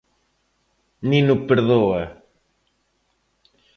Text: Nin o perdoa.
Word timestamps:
Nin 1.09 1.25
o 1.35 1.37
perdoa. 1.47 2.01